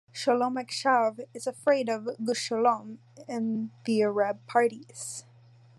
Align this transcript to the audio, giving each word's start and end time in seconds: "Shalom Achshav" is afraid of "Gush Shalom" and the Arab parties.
"Shalom 0.11 0.55
Achshav" 0.55 1.19
is 1.31 1.45
afraid 1.45 1.87
of 1.87 2.09
"Gush 2.25 2.39
Shalom" 2.39 3.01
and 3.27 3.69
the 3.85 4.01
Arab 4.01 4.39
parties. 4.47 5.25